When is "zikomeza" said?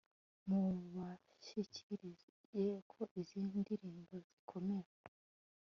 4.27-4.97